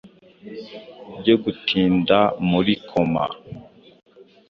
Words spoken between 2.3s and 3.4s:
muri coma